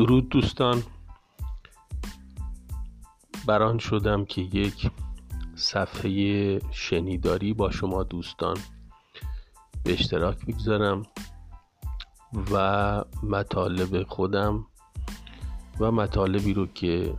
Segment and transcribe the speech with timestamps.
[0.00, 0.82] درود دوستان.
[3.46, 4.90] بران شدم که یک
[5.54, 8.56] صفحه شنیداری با شما دوستان
[9.84, 11.02] به اشتراک بگذارم
[12.52, 14.66] و مطالب خودم
[15.80, 17.14] و مطالبی رو که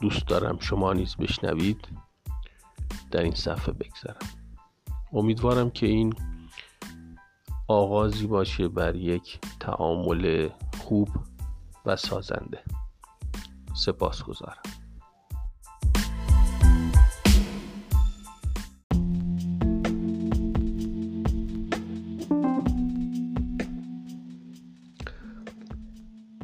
[0.00, 1.88] دوست دارم شما نیز بشنوید
[3.10, 4.26] در این صفحه بگذارم.
[5.12, 6.14] امیدوارم که این
[7.70, 10.48] آغازی باشه بر یک تعامل
[10.78, 11.08] خوب
[11.86, 12.58] و سازنده.
[13.74, 14.62] سپاس گذارم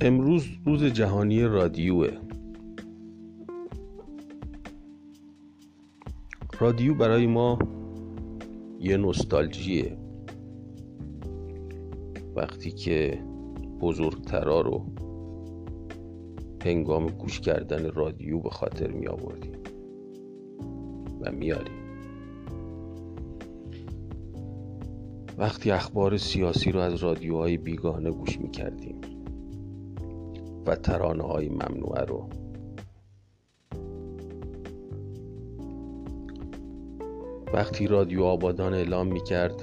[0.01, 2.11] امروز روز جهانی رادیوه.
[6.61, 7.59] رادیو برای ما
[8.81, 10.06] یه نوستالژیه.
[12.37, 13.19] وقتی که
[13.81, 14.87] بزرگترا رو
[16.65, 19.59] هنگام گوش کردن رادیو به خاطر می آوردیم
[21.21, 21.87] و میاریم
[25.39, 29.01] وقتی اخبار سیاسی رو از رادیوهای بیگانه گوش می کردیم
[30.67, 32.29] و ترانه های ممنوعه رو
[37.53, 39.63] وقتی رادیو آبادان اعلام می کرد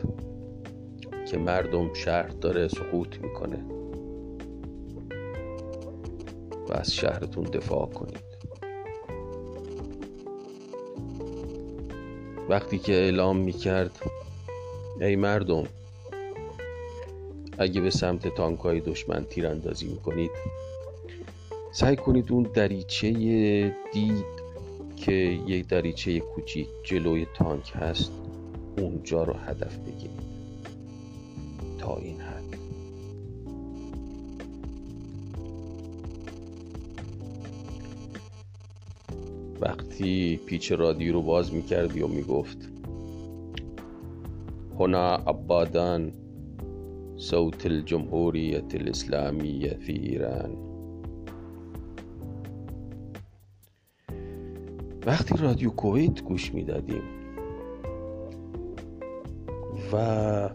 [1.34, 3.66] که مردم شهر داره سقوط می‌کنه.
[6.70, 8.24] و از شهرتون دفاع کنید.
[12.50, 14.00] وقتی که اعلام می‌کرد
[15.02, 15.64] ای مردم
[17.58, 20.32] اگه به سمت تانکای دشمن تیراندازی می‌کنید
[21.72, 23.12] سعی کنید اون دریچه
[23.94, 24.26] دید
[24.96, 25.14] که
[25.48, 28.12] یک دریچه کوچیک جلوی تانک هست
[28.78, 30.33] اونجا رو هدف بگیرید.
[31.92, 32.58] این حد.
[39.62, 42.70] وقتی پیچ رادیو رو باز می‌کردی و می‌گفت
[44.80, 46.12] هنا ابادان
[47.16, 50.58] صوت الجمهوریت الاسلامیه فی ایران.
[55.06, 57.04] وقتی رادیو کویت گوش می‌دادیم
[59.94, 60.50] و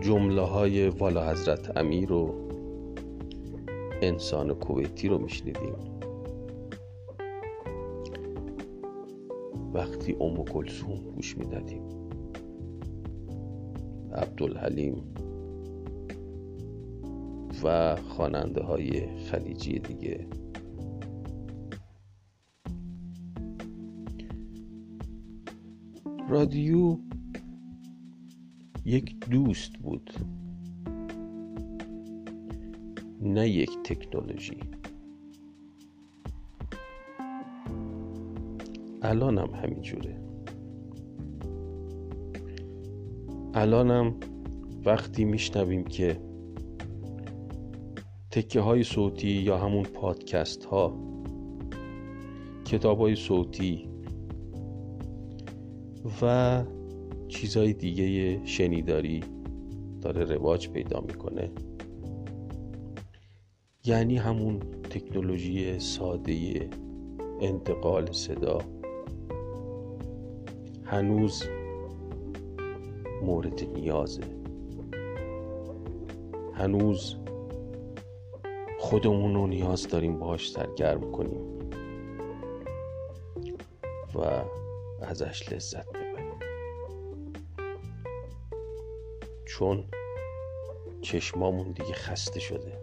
[0.00, 2.34] جمله های والا حضرت امیر و
[4.02, 5.74] انسان کویتی رو میشنیدیم.
[9.74, 11.82] وقتی ام کلسوم گوش می‌دادیم
[14.12, 15.14] عبدالحلیم
[17.64, 20.26] و خواننده های خلیجی دیگه
[26.28, 26.98] رادیو
[28.84, 30.10] یک دوست بود.
[33.22, 34.56] نه یک تکنولوژی.
[39.02, 40.20] الانم همینجوره.
[43.54, 44.14] الانم
[44.84, 46.20] وقتی میشنویم که
[48.30, 50.94] تکه های صوتی یا همون پادکست ها
[52.64, 53.88] کتاب های صوتی
[56.22, 56.64] و
[57.30, 59.20] چیزهای دیگه شنیداری
[60.00, 61.50] داره رواج پیدا می‌کنه.
[63.84, 64.60] یعنی همون
[64.90, 66.68] تکنولوژی ساده
[67.40, 68.58] انتقال صدا.
[70.84, 71.44] هنوز
[73.22, 74.22] مورد نیازه.
[76.54, 77.16] هنوز
[78.78, 81.40] خودمون رو نیاز داریم باش سرگرم کنیم.
[84.14, 84.42] و
[85.02, 85.99] ازش لذت
[89.50, 89.84] چون
[91.00, 92.78] چشمامون دیگه خسته شده.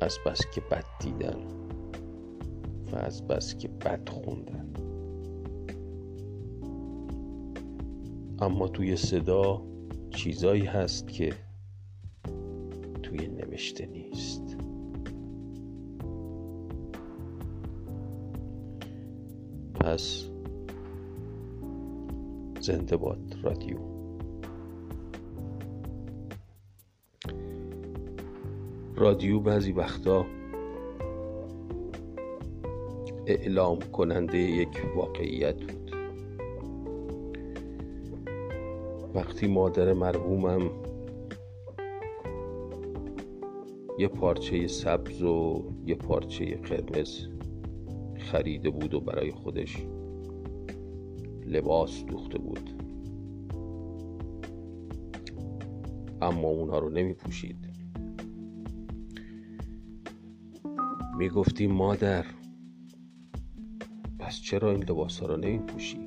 [0.00, 1.36] از بس که بد دیدن
[2.92, 4.72] و از بس که بد خوندن.
[8.38, 9.62] اما توی صدا
[10.10, 11.32] چیزایی هست که
[13.02, 14.56] توی نوشته نیست.
[19.74, 20.33] پس
[22.64, 23.76] زنده باد رادیو.
[28.96, 30.26] رادیو بعضی وقتا
[33.26, 35.94] اعلام کننده یک واقعیت بود.
[39.14, 40.70] وقتی مادر مرحومم
[43.98, 47.26] یه پارچه سبز و یه پارچه قرمز
[48.18, 49.86] خریده بود و برای خودش
[51.46, 52.70] لباس دوخته بود.
[56.22, 57.68] اما اونها رو نمی پوشید
[61.18, 62.26] می گفتی مادر
[64.18, 65.98] پس چرا این لباس ها رو نمی پوشی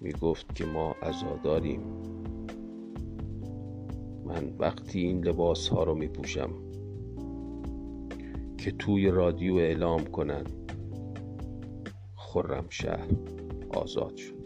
[0.00, 1.80] می گفت که ما عزاداریم.
[4.24, 6.50] من وقتی این لباس ها رو می پوشم
[8.58, 10.63] که توی رادیو اعلام کنن.
[12.34, 13.08] خرم شهر
[13.70, 14.43] آزاد شد.